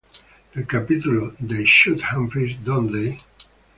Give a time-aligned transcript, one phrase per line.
[0.55, 3.19] El capítulo "They Shoot Humphreys, Don't They?